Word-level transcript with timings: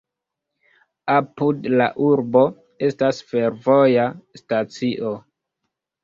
Apud 1.15 1.67
la 1.81 1.85
urbo 2.05 2.41
estas 2.87 3.19
fervoja 3.33 4.07
stacio. 4.41 5.13